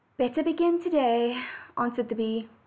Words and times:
"Better 0.17 0.41
begin 0.41 0.79
to 0.81 0.89
day," 0.89 1.39
answered 1.77 2.09
the 2.09 2.15
bee. 2.15 2.49